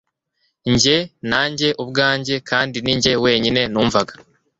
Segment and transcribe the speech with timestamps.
[0.73, 0.97] njye,
[1.29, 4.13] nanjye ubwanjye, kandi ninjye wenyine numvaga